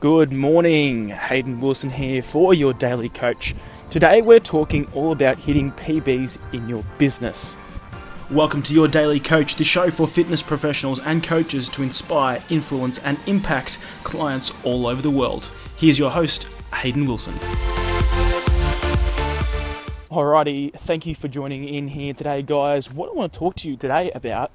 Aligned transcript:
Good 0.00 0.32
morning, 0.32 1.08
Hayden 1.08 1.60
Wilson 1.60 1.90
here 1.90 2.22
for 2.22 2.54
your 2.54 2.72
daily 2.72 3.08
coach. 3.08 3.56
Today 3.90 4.22
we're 4.22 4.38
talking 4.38 4.86
all 4.94 5.10
about 5.10 5.38
hitting 5.38 5.72
PBs 5.72 6.38
in 6.54 6.68
your 6.68 6.84
business. 6.98 7.56
Welcome 8.30 8.62
to 8.62 8.74
your 8.74 8.86
daily 8.86 9.18
coach, 9.18 9.56
the 9.56 9.64
show 9.64 9.90
for 9.90 10.06
fitness 10.06 10.40
professionals 10.40 11.00
and 11.00 11.24
coaches 11.24 11.68
to 11.70 11.82
inspire, 11.82 12.40
influence, 12.48 12.98
and 12.98 13.18
impact 13.26 13.80
clients 14.04 14.52
all 14.64 14.86
over 14.86 15.02
the 15.02 15.10
world. 15.10 15.50
Here's 15.76 15.98
your 15.98 16.12
host, 16.12 16.44
Hayden 16.74 17.04
Wilson. 17.04 17.34
Alrighty, 20.12 20.72
thank 20.74 21.06
you 21.06 21.16
for 21.16 21.26
joining 21.26 21.64
in 21.64 21.88
here 21.88 22.14
today, 22.14 22.42
guys. 22.42 22.92
What 22.92 23.10
I 23.10 23.14
want 23.14 23.32
to 23.32 23.38
talk 23.40 23.56
to 23.56 23.68
you 23.68 23.76
today 23.76 24.12
about 24.12 24.52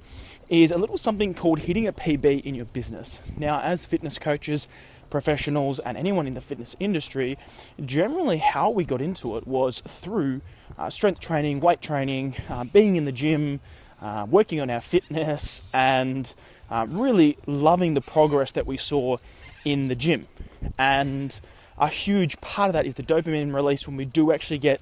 is 0.48 0.70
a 0.70 0.78
little 0.78 0.96
something 0.96 1.34
called 1.34 1.60
hitting 1.60 1.86
a 1.86 1.92
PB 1.92 2.44
in 2.44 2.54
your 2.54 2.66
business. 2.66 3.22
Now, 3.36 3.60
as 3.60 3.84
fitness 3.84 4.18
coaches, 4.18 4.68
professionals 5.14 5.78
and 5.78 5.96
anyone 5.96 6.26
in 6.26 6.34
the 6.34 6.40
fitness 6.40 6.74
industry, 6.80 7.38
generally 7.86 8.38
how 8.38 8.68
we 8.68 8.84
got 8.84 9.00
into 9.00 9.36
it 9.36 9.46
was 9.46 9.80
through 9.86 10.40
uh, 10.76 10.90
strength 10.90 11.20
training, 11.20 11.60
weight 11.60 11.80
training, 11.80 12.34
uh, 12.50 12.64
being 12.64 12.96
in 12.96 13.04
the 13.04 13.12
gym, 13.12 13.60
uh, 14.02 14.26
working 14.28 14.60
on 14.60 14.68
our 14.68 14.80
fitness, 14.80 15.62
and 15.72 16.34
uh, 16.68 16.84
really 16.90 17.38
loving 17.46 17.94
the 17.94 18.00
progress 18.00 18.50
that 18.50 18.66
we 18.66 18.76
saw 18.76 19.16
in 19.64 19.86
the 19.86 19.94
gym. 19.94 20.26
And 20.76 21.40
a 21.78 21.86
huge 21.86 22.40
part 22.40 22.70
of 22.70 22.72
that 22.72 22.84
is 22.84 22.94
the 22.94 23.04
dopamine 23.04 23.54
release 23.54 23.86
when 23.86 23.96
we 23.96 24.06
do 24.06 24.32
actually 24.32 24.58
get 24.58 24.80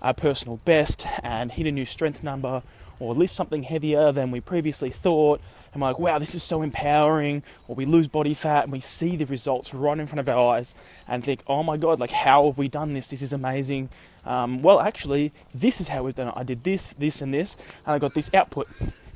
our 0.00 0.14
personal 0.14 0.56
best 0.64 1.06
and 1.22 1.52
hit 1.52 1.66
a 1.66 1.72
new 1.72 1.84
strength 1.84 2.22
number 2.22 2.62
or 3.00 3.14
lift 3.14 3.34
something 3.34 3.62
heavier 3.62 4.12
than 4.12 4.30
we 4.30 4.40
previously 4.40 4.90
thought. 4.90 5.40
And 5.72 5.82
we're 5.82 5.88
like, 5.88 5.98
wow, 5.98 6.18
this 6.18 6.34
is 6.34 6.42
so 6.42 6.62
empowering. 6.62 7.42
Or 7.68 7.74
we 7.74 7.84
lose 7.84 8.08
body 8.08 8.34
fat 8.34 8.64
and 8.64 8.72
we 8.72 8.80
see 8.80 9.16
the 9.16 9.26
results 9.26 9.74
right 9.74 9.98
in 9.98 10.06
front 10.06 10.20
of 10.20 10.28
our 10.28 10.54
eyes 10.54 10.74
and 11.08 11.24
think, 11.24 11.42
oh 11.46 11.62
my 11.62 11.76
God, 11.76 12.00
like, 12.00 12.12
how 12.12 12.46
have 12.46 12.58
we 12.58 12.68
done 12.68 12.94
this? 12.94 13.08
This 13.08 13.22
is 13.22 13.32
amazing. 13.32 13.88
Um, 14.24 14.62
well, 14.62 14.80
actually, 14.80 15.32
this 15.54 15.80
is 15.80 15.88
how 15.88 16.02
we've 16.04 16.14
done 16.14 16.28
it. 16.28 16.34
I 16.36 16.44
did 16.44 16.64
this, 16.64 16.92
this, 16.94 17.20
and 17.20 17.34
this, 17.34 17.56
and 17.84 17.94
I 17.94 17.98
got 17.98 18.14
this 18.14 18.32
output. 18.32 18.68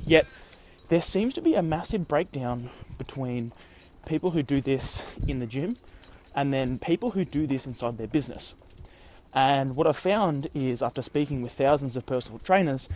Yet, 0.05 0.27
there 0.89 1.03
seems 1.03 1.35
to 1.35 1.41
be 1.41 1.55
a 1.55 1.63
massive 1.63 2.09
breakdown 2.09 2.71
between 2.97 3.53
people 4.07 4.31
who 4.31 4.43
do 4.43 4.61
this 4.61 5.05
in 5.27 5.39
the 5.39 5.47
gym 5.47 5.77
and 6.35 6.53
then 6.53 6.79
people 6.79 7.13
who 7.13 7.25
do 7.25 7.47
this 7.47 7.67
inside 7.67 7.99
their 7.99 8.07
business. 8.07 8.55
And 9.35 9.77
what 9.77 9.87
I've 9.87 9.97
found 9.97 10.49
is, 10.55 10.83
after 10.83 11.03
speaking 11.03 11.43
with 11.43 11.53
thousands 11.53 11.97
of 11.97 12.07
personal 12.07 12.39
trainers, 12.39 12.89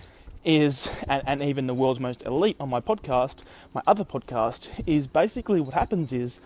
is, 0.44 0.90
and, 1.08 1.22
and, 1.26 1.42
even 1.42 1.66
the 1.66 1.74
world's 1.74 2.00
most 2.00 2.24
elite 2.24 2.56
on 2.58 2.68
my 2.68 2.80
podcast, 2.80 3.44
my 3.74 3.82
other 3.86 4.04
podcast, 4.04 4.82
is 4.86 5.06
basically 5.06 5.60
what 5.60 5.74
happens 5.74 6.12
is 6.12 6.40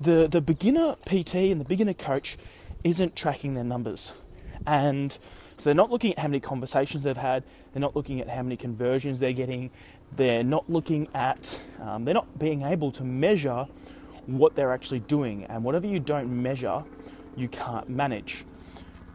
the, 0.00 0.26
the 0.26 0.40
beginner 0.40 0.96
PT 1.06 1.34
and 1.34 1.60
the 1.60 1.64
beginner 1.64 1.94
coach 1.94 2.36
isn't 2.84 3.16
tracking 3.16 3.54
their 3.54 3.64
numbers. 3.64 4.14
And 4.66 5.12
so 5.12 5.64
they're 5.64 5.74
not 5.74 5.90
looking 5.90 6.12
at 6.12 6.18
how 6.18 6.28
many 6.28 6.40
conversations 6.40 7.04
they've 7.04 7.16
had, 7.16 7.44
they're 7.72 7.80
not 7.80 7.96
looking 7.96 8.20
at 8.20 8.28
how 8.28 8.42
many 8.42 8.56
conversions 8.56 9.20
they're 9.20 9.32
getting, 9.32 9.70
they're 10.14 10.44
not 10.44 10.68
looking 10.68 11.08
at, 11.14 11.60
um, 11.80 12.04
they're 12.04 12.14
not 12.14 12.38
being 12.38 12.62
able 12.62 12.92
to 12.92 13.04
measure 13.04 13.66
what 14.26 14.54
they're 14.54 14.72
actually 14.72 15.00
doing. 15.00 15.44
And 15.44 15.64
whatever 15.64 15.86
you 15.86 16.00
don't 16.00 16.42
measure, 16.42 16.84
you 17.36 17.48
can't 17.48 17.88
manage. 17.88 18.44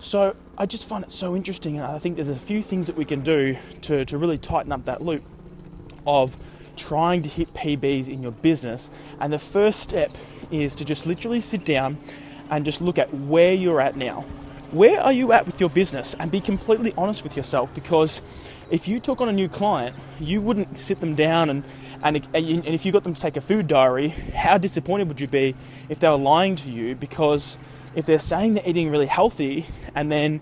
So 0.01 0.35
I 0.57 0.65
just 0.65 0.87
find 0.87 1.03
it 1.03 1.11
so 1.11 1.35
interesting, 1.35 1.77
and 1.77 1.85
I 1.85 1.99
think 1.99 2.15
there's 2.15 2.27
a 2.27 2.35
few 2.35 2.63
things 2.63 2.87
that 2.87 2.97
we 2.97 3.05
can 3.05 3.21
do 3.21 3.55
to, 3.81 4.03
to 4.03 4.17
really 4.17 4.39
tighten 4.39 4.71
up 4.71 4.85
that 4.85 5.03
loop 5.03 5.23
of 6.07 6.35
trying 6.75 7.21
to 7.21 7.29
hit 7.29 7.53
PBs 7.53 8.09
in 8.09 8.23
your 8.23 8.31
business. 8.31 8.89
And 9.19 9.31
the 9.31 9.37
first 9.37 9.79
step 9.79 10.17
is 10.49 10.73
to 10.75 10.85
just 10.85 11.05
literally 11.05 11.39
sit 11.39 11.65
down 11.65 11.99
and 12.49 12.65
just 12.65 12.81
look 12.81 12.97
at 12.97 13.13
where 13.13 13.53
you're 13.53 13.79
at 13.79 13.95
now. 13.95 14.21
Where 14.71 14.99
are 14.99 15.13
you 15.13 15.33
at 15.33 15.45
with 15.45 15.59
your 15.59 15.69
business? 15.69 16.15
And 16.15 16.31
be 16.31 16.41
completely 16.41 16.95
honest 16.97 17.23
with 17.23 17.37
yourself 17.37 17.71
because 17.75 18.23
if 18.71 18.87
you 18.87 18.99
took 18.99 19.21
on 19.21 19.29
a 19.29 19.33
new 19.33 19.49
client, 19.49 19.95
you 20.19 20.41
wouldn't 20.41 20.79
sit 20.79 20.99
them 20.99 21.13
down 21.13 21.51
and, 21.51 21.63
and, 22.01 22.27
and 22.33 22.67
if 22.67 22.87
you 22.87 22.91
got 22.91 23.03
them 23.03 23.13
to 23.13 23.21
take 23.21 23.37
a 23.37 23.41
food 23.41 23.67
diary, 23.67 24.07
how 24.07 24.57
disappointed 24.57 25.09
would 25.09 25.21
you 25.21 25.27
be 25.27 25.55
if 25.89 25.99
they 25.99 26.09
were 26.09 26.15
lying 26.15 26.55
to 26.55 26.71
you 26.71 26.95
because 26.95 27.59
if 27.95 28.05
they're 28.05 28.19
saying 28.19 28.53
they're 28.53 28.67
eating 28.67 28.89
really 28.89 29.07
healthy 29.07 29.65
and 29.95 30.11
then 30.11 30.41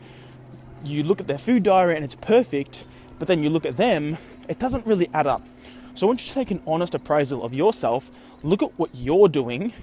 you 0.84 1.04
look 1.04 1.20
at 1.20 1.28
their 1.28 1.38
food 1.38 1.64
diary 1.64 1.96
and 1.96 2.06
it's 2.06 2.16
perfect, 2.16 2.86
but 3.18 3.28
then 3.28 3.44
you 3.44 3.50
look 3.50 3.66
at 3.66 3.78
them, 3.78 4.18
it 4.48 4.60
doesn't 4.60 4.86
really 4.86 5.10
add 5.14 5.28
up. 5.28 5.46
So 5.96 6.06
I 6.06 6.08
want 6.08 6.22
you 6.22 6.28
to 6.28 6.34
take 6.34 6.52
an 6.52 6.62
honest 6.66 6.96
appraisal 6.96 7.44
of 7.44 7.54
yourself, 7.54 8.10
look 8.44 8.64
at 8.64 8.78
what 8.78 8.90
you're 8.94 9.28
doing, 9.28 9.74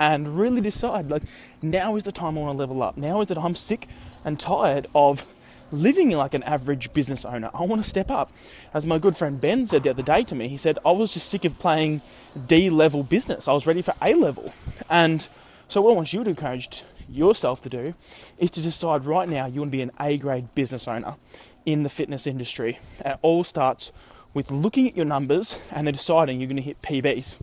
and 0.00 0.36
really 0.38 0.60
decide 0.60 1.08
like, 1.08 1.22
now 1.60 1.94
is 1.94 2.02
the 2.02 2.12
time 2.12 2.36
I 2.36 2.42
want 2.42 2.54
to 2.54 2.58
level 2.58 2.82
up. 2.82 2.96
Now 2.96 3.20
is 3.20 3.28
that 3.28 3.38
I'm 3.38 3.54
sick 3.54 3.86
and 4.24 4.40
tired 4.40 4.88
of 4.94 5.26
living 5.70 6.10
like 6.10 6.34
an 6.34 6.42
average 6.42 6.92
business 6.92 7.24
owner. 7.24 7.50
I 7.54 7.64
want 7.64 7.82
to 7.82 7.88
step 7.88 8.10
up. 8.10 8.32
As 8.74 8.84
my 8.84 8.98
good 8.98 9.16
friend 9.16 9.40
Ben 9.40 9.66
said 9.66 9.84
the 9.84 9.90
other 9.90 10.02
day 10.02 10.24
to 10.24 10.34
me, 10.34 10.48
he 10.48 10.56
said, 10.56 10.78
I 10.84 10.90
was 10.90 11.14
just 11.14 11.28
sick 11.28 11.44
of 11.44 11.58
playing 11.58 12.02
D 12.46 12.68
level 12.68 13.02
business. 13.02 13.48
I 13.48 13.52
was 13.52 13.66
ready 13.66 13.82
for 13.82 13.94
A 14.02 14.14
level. 14.14 14.52
And 14.90 15.28
so, 15.72 15.80
what 15.80 15.92
I 15.92 15.94
want 15.94 16.12
you 16.12 16.22
to 16.22 16.28
encourage 16.28 16.84
yourself 17.08 17.62
to 17.62 17.70
do 17.70 17.94
is 18.36 18.50
to 18.50 18.60
decide 18.60 19.06
right 19.06 19.26
now 19.26 19.46
you 19.46 19.60
want 19.60 19.72
to 19.72 19.78
be 19.78 19.80
an 19.80 19.90
A 19.98 20.18
grade 20.18 20.54
business 20.54 20.86
owner 20.86 21.14
in 21.64 21.82
the 21.82 21.88
fitness 21.88 22.26
industry. 22.26 22.78
It 23.02 23.18
all 23.22 23.42
starts 23.42 23.90
with 24.34 24.50
looking 24.50 24.86
at 24.86 24.94
your 24.94 25.06
numbers 25.06 25.58
and 25.70 25.86
then 25.86 25.94
deciding 25.94 26.40
you're 26.40 26.48
going 26.48 26.58
to 26.58 26.62
hit 26.62 26.82
PBs. 26.82 27.38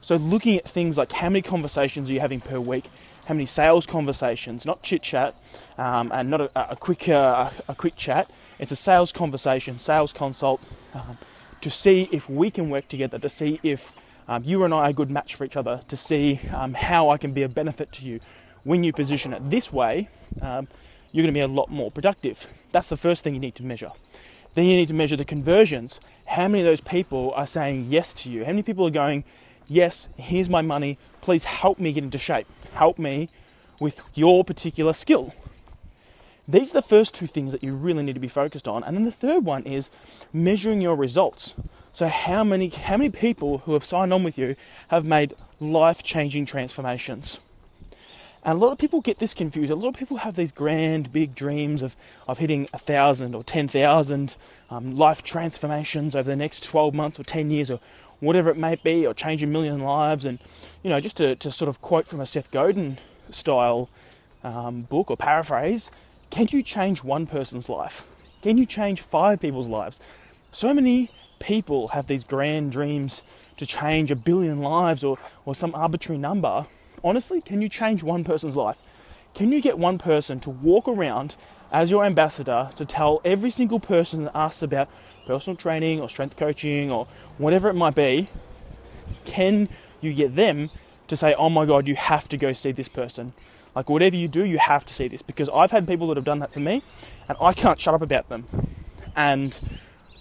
So, 0.00 0.16
looking 0.16 0.56
at 0.56 0.64
things 0.64 0.96
like 0.96 1.12
how 1.12 1.28
many 1.28 1.42
conversations 1.42 2.08
are 2.08 2.14
you 2.14 2.20
having 2.20 2.40
per 2.40 2.58
week, 2.58 2.86
how 3.26 3.34
many 3.34 3.44
sales 3.44 3.84
conversations, 3.84 4.64
not 4.64 4.80
chit 4.80 5.02
chat, 5.02 5.34
um, 5.76 6.10
and 6.14 6.30
not 6.30 6.40
a, 6.40 6.70
a 6.70 6.76
quick 6.76 7.10
uh, 7.10 7.50
a 7.68 7.74
quick 7.74 7.94
chat. 7.94 8.30
It's 8.58 8.72
a 8.72 8.76
sales 8.76 9.12
conversation, 9.12 9.78
sales 9.78 10.14
consult, 10.14 10.62
um, 10.94 11.18
to 11.60 11.68
see 11.68 12.08
if 12.10 12.30
we 12.30 12.50
can 12.50 12.70
work 12.70 12.88
together, 12.88 13.18
to 13.18 13.28
see 13.28 13.60
if 13.62 13.92
um, 14.28 14.42
you 14.44 14.64
and 14.64 14.74
I 14.74 14.78
are 14.78 14.90
a 14.90 14.92
good 14.92 15.10
match 15.10 15.34
for 15.34 15.44
each 15.44 15.56
other 15.56 15.80
to 15.88 15.96
see 15.96 16.40
um, 16.54 16.74
how 16.74 17.08
I 17.08 17.18
can 17.18 17.32
be 17.32 17.42
a 17.42 17.48
benefit 17.48 17.92
to 17.92 18.04
you. 18.04 18.20
When 18.64 18.82
you 18.82 18.92
position 18.92 19.32
it 19.32 19.50
this 19.50 19.72
way, 19.72 20.08
um, 20.42 20.68
you're 21.12 21.22
going 21.22 21.32
to 21.32 21.38
be 21.38 21.40
a 21.40 21.48
lot 21.48 21.70
more 21.70 21.90
productive. 21.90 22.48
That's 22.72 22.88
the 22.88 22.96
first 22.96 23.22
thing 23.22 23.34
you 23.34 23.40
need 23.40 23.54
to 23.56 23.64
measure. 23.64 23.92
Then 24.54 24.66
you 24.66 24.76
need 24.76 24.88
to 24.88 24.94
measure 24.94 25.16
the 25.16 25.24
conversions. 25.24 26.00
How 26.26 26.48
many 26.48 26.60
of 26.60 26.66
those 26.66 26.80
people 26.80 27.32
are 27.36 27.46
saying 27.46 27.86
yes 27.88 28.12
to 28.14 28.30
you? 28.30 28.44
How 28.44 28.50
many 28.50 28.62
people 28.62 28.86
are 28.86 28.90
going, 28.90 29.24
Yes, 29.68 30.08
here's 30.16 30.48
my 30.48 30.62
money. 30.62 30.96
Please 31.20 31.44
help 31.44 31.80
me 31.80 31.92
get 31.92 32.04
into 32.04 32.18
shape. 32.18 32.46
Help 32.74 32.98
me 32.98 33.28
with 33.80 34.00
your 34.14 34.44
particular 34.44 34.92
skill. 34.92 35.34
These 36.46 36.70
are 36.70 36.80
the 36.80 36.86
first 36.86 37.14
two 37.14 37.26
things 37.26 37.50
that 37.50 37.64
you 37.64 37.74
really 37.74 38.04
need 38.04 38.14
to 38.14 38.20
be 38.20 38.28
focused 38.28 38.68
on. 38.68 38.84
And 38.84 38.96
then 38.96 39.04
the 39.04 39.10
third 39.10 39.44
one 39.44 39.64
is 39.64 39.90
measuring 40.32 40.80
your 40.80 40.94
results. 40.94 41.56
So 41.96 42.08
how 42.08 42.44
many 42.44 42.68
how 42.68 42.98
many 42.98 43.08
people 43.08 43.62
who 43.64 43.72
have 43.72 43.82
signed 43.82 44.12
on 44.12 44.22
with 44.22 44.36
you 44.36 44.54
have 44.88 45.06
made 45.06 45.32
life-changing 45.60 46.44
transformations? 46.44 47.40
And 48.44 48.58
a 48.58 48.60
lot 48.60 48.70
of 48.70 48.76
people 48.76 49.00
get 49.00 49.18
this 49.18 49.32
confused. 49.32 49.70
A 49.70 49.74
lot 49.74 49.88
of 49.88 49.96
people 49.96 50.18
have 50.18 50.36
these 50.36 50.52
grand, 50.52 51.10
big 51.10 51.34
dreams 51.34 51.80
of, 51.80 51.96
of 52.28 52.36
hitting 52.36 52.68
a 52.74 52.78
thousand 52.78 53.34
or 53.34 53.42
10,000 53.42 54.36
um, 54.68 54.94
life 54.94 55.22
transformations 55.22 56.14
over 56.14 56.28
the 56.28 56.36
next 56.36 56.64
12 56.64 56.92
months 56.92 57.18
or 57.18 57.24
10 57.24 57.48
years 57.48 57.70
or 57.70 57.80
whatever 58.20 58.50
it 58.50 58.58
may 58.58 58.74
be, 58.74 59.06
or 59.06 59.14
change 59.14 59.42
a 59.42 59.46
million 59.46 59.80
lives. 59.80 60.26
And, 60.26 60.38
you 60.82 60.90
know, 60.90 61.00
just 61.00 61.16
to, 61.16 61.34
to 61.36 61.50
sort 61.50 61.70
of 61.70 61.80
quote 61.80 62.06
from 62.06 62.20
a 62.20 62.26
Seth 62.26 62.50
Godin 62.50 62.98
style 63.30 63.88
um, 64.44 64.82
book 64.82 65.10
or 65.10 65.16
paraphrase, 65.16 65.90
can 66.28 66.46
you 66.50 66.62
change 66.62 67.02
one 67.02 67.26
person's 67.26 67.70
life? 67.70 68.06
Can 68.42 68.58
you 68.58 68.66
change 68.66 69.00
five 69.00 69.40
people's 69.40 69.68
lives? 69.68 69.98
So 70.52 70.74
many 70.74 71.10
people 71.38 71.88
have 71.88 72.06
these 72.06 72.24
grand 72.24 72.72
dreams 72.72 73.22
to 73.56 73.66
change 73.66 74.10
a 74.10 74.16
billion 74.16 74.60
lives 74.60 75.02
or, 75.02 75.18
or 75.44 75.54
some 75.54 75.74
arbitrary 75.74 76.18
number, 76.18 76.66
honestly, 77.02 77.40
can 77.40 77.62
you 77.62 77.68
change 77.68 78.02
one 78.02 78.24
person's 78.24 78.56
life? 78.56 78.78
Can 79.34 79.52
you 79.52 79.60
get 79.60 79.78
one 79.78 79.98
person 79.98 80.40
to 80.40 80.50
walk 80.50 80.88
around 80.88 81.36
as 81.72 81.90
your 81.90 82.04
ambassador 82.04 82.70
to 82.76 82.84
tell 82.84 83.20
every 83.24 83.50
single 83.50 83.80
person 83.80 84.24
that 84.24 84.36
asks 84.36 84.62
about 84.62 84.88
personal 85.26 85.56
training 85.56 86.00
or 86.00 86.08
strength 86.08 86.36
coaching 86.36 86.90
or 86.90 87.06
whatever 87.38 87.68
it 87.68 87.74
might 87.74 87.94
be? 87.94 88.28
Can 89.24 89.68
you 90.00 90.14
get 90.14 90.36
them 90.36 90.70
to 91.08 91.16
say, 91.16 91.34
oh 91.34 91.50
my 91.50 91.66
God, 91.66 91.86
you 91.86 91.96
have 91.96 92.28
to 92.28 92.36
go 92.36 92.52
see 92.52 92.72
this 92.72 92.88
person? 92.88 93.32
Like, 93.74 93.90
whatever 93.90 94.16
you 94.16 94.26
do, 94.26 94.42
you 94.42 94.56
have 94.56 94.86
to 94.86 94.94
see 94.94 95.06
this 95.06 95.20
because 95.20 95.50
I've 95.50 95.70
had 95.70 95.86
people 95.86 96.06
that 96.08 96.16
have 96.16 96.24
done 96.24 96.38
that 96.38 96.52
for 96.52 96.60
me 96.60 96.82
and 97.28 97.36
I 97.40 97.52
can't 97.52 97.78
shut 97.78 97.92
up 97.92 98.00
about 98.00 98.28
them. 98.30 98.46
And 99.14 99.58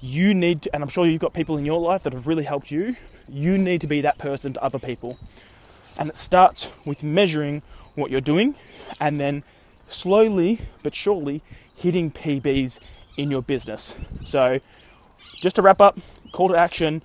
you 0.02 0.34
need 0.34 0.64
to, 0.64 0.74
and 0.74 0.84
I'm 0.84 0.90
sure 0.90 1.06
you've 1.06 1.22
got 1.22 1.34
people 1.34 1.58
in 1.58 1.66
your 1.66 1.80
life 1.80 2.04
that 2.04 2.14
have 2.14 2.28
really 2.28 2.44
helped 2.44 2.72
you, 2.72 2.96
you 3.28 3.58
need 3.58 3.82
to 3.82 3.88
be 3.88 4.02
that 4.02 4.18
person 4.18 4.54
to 4.54 4.64
other 4.64 4.80
people. 4.80 5.18
And 5.98 6.10
it 6.10 6.18
starts 6.18 6.72
with 6.86 7.04
measuring 7.04 7.62
what 7.96 8.12
you're 8.12 8.22
doing 8.22 8.56
and 9.00 9.20
then 9.20 9.44
slowly 9.88 10.62
but 10.84 10.94
surely 10.94 11.42
hitting 11.76 12.12
PBs 12.12 12.80
in 13.18 13.32
your 13.32 13.42
business. 13.42 13.96
So, 14.24 14.60
just 15.42 15.56
to 15.56 15.62
wrap 15.62 15.82
up, 15.82 15.98
call 16.32 16.50
to 16.50 16.56
action 16.56 17.02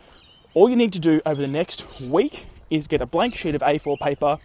all 0.52 0.68
you 0.68 0.76
need 0.76 0.92
to 0.92 0.98
do 0.98 1.20
over 1.24 1.40
the 1.40 1.48
next 1.48 2.00
week 2.00 2.46
is 2.70 2.88
get 2.88 3.00
a 3.00 3.06
blank 3.06 3.36
sheet 3.36 3.54
of 3.54 3.62
A4 3.62 3.98
paper. 3.98 4.38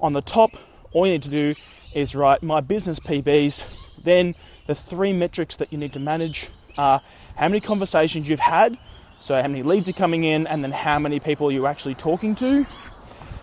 On 0.00 0.12
the 0.12 0.20
top, 0.20 0.50
all 0.92 1.06
you 1.06 1.12
need 1.12 1.22
to 1.22 1.30
do 1.30 1.54
is 1.94 2.16
write 2.16 2.42
my 2.42 2.60
business 2.60 2.98
PBs. 2.98 4.02
Then 4.02 4.34
the 4.66 4.74
three 4.74 5.12
metrics 5.12 5.54
that 5.56 5.72
you 5.72 5.78
need 5.78 5.92
to 5.92 6.00
manage 6.00 6.50
are 6.76 7.02
how 7.36 7.48
many 7.48 7.60
conversations 7.60 8.28
you've 8.28 8.40
had, 8.40 8.78
so 9.20 9.40
how 9.40 9.48
many 9.48 9.62
leads 9.62 9.88
are 9.88 9.92
coming 9.92 10.24
in, 10.24 10.46
and 10.46 10.62
then 10.62 10.72
how 10.72 10.98
many 10.98 11.20
people 11.20 11.50
you're 11.50 11.66
actually 11.66 11.94
talking 11.94 12.34
to. 12.36 12.66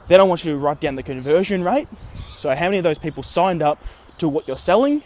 Then 0.07 0.19
I 0.19 0.23
want 0.23 0.43
you 0.43 0.51
to 0.51 0.57
write 0.57 0.79
down 0.79 0.95
the 0.95 1.03
conversion 1.03 1.63
rate, 1.63 1.87
so 2.15 2.55
how 2.55 2.65
many 2.65 2.77
of 2.77 2.83
those 2.83 2.97
people 2.97 3.23
signed 3.23 3.61
up 3.61 3.83
to 4.17 4.27
what 4.27 4.47
you're 4.47 4.57
selling. 4.57 5.03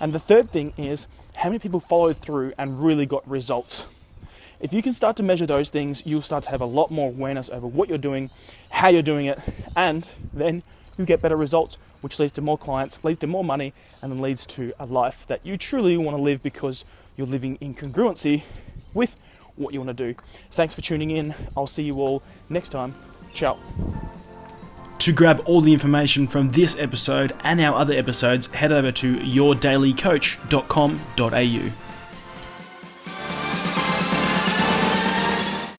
And 0.00 0.12
the 0.12 0.18
third 0.18 0.50
thing 0.50 0.72
is 0.76 1.06
how 1.34 1.48
many 1.48 1.58
people 1.58 1.80
followed 1.80 2.16
through 2.16 2.52
and 2.58 2.82
really 2.82 3.06
got 3.06 3.28
results. 3.28 3.88
If 4.60 4.72
you 4.72 4.82
can 4.82 4.92
start 4.92 5.16
to 5.18 5.22
measure 5.22 5.46
those 5.46 5.70
things, 5.70 6.02
you'll 6.04 6.22
start 6.22 6.44
to 6.44 6.50
have 6.50 6.60
a 6.60 6.66
lot 6.66 6.90
more 6.90 7.08
awareness 7.08 7.48
over 7.48 7.66
what 7.66 7.88
you're 7.88 7.98
doing, 7.98 8.30
how 8.70 8.88
you're 8.88 9.02
doing 9.02 9.26
it, 9.26 9.38
and 9.76 10.08
then 10.32 10.64
you 10.96 11.04
get 11.04 11.22
better 11.22 11.36
results, 11.36 11.78
which 12.00 12.18
leads 12.18 12.32
to 12.32 12.40
more 12.40 12.58
clients, 12.58 13.04
leads 13.04 13.20
to 13.20 13.28
more 13.28 13.44
money, 13.44 13.72
and 14.02 14.10
then 14.10 14.20
leads 14.20 14.44
to 14.46 14.72
a 14.80 14.86
life 14.86 15.26
that 15.28 15.46
you 15.46 15.56
truly 15.56 15.96
want 15.96 16.16
to 16.16 16.22
live 16.22 16.42
because 16.42 16.84
you're 17.18 17.26
living 17.26 17.56
in 17.56 17.74
congruency 17.74 18.44
with 18.94 19.16
what 19.56 19.74
you 19.74 19.80
want 19.80 19.94
to 19.94 20.12
do. 20.12 20.18
Thanks 20.52 20.72
for 20.72 20.80
tuning 20.80 21.10
in. 21.10 21.34
I'll 21.56 21.66
see 21.66 21.82
you 21.82 22.00
all 22.00 22.22
next 22.48 22.70
time. 22.70 22.94
Ciao. 23.34 23.58
To 25.00 25.12
grab 25.12 25.42
all 25.44 25.60
the 25.60 25.72
information 25.72 26.26
from 26.26 26.48
this 26.50 26.78
episode 26.78 27.34
and 27.44 27.60
our 27.60 27.76
other 27.76 27.94
episodes, 27.94 28.46
head 28.48 28.72
over 28.72 28.90
to 28.92 29.16
yourdailycoach.com.au. 29.16 31.87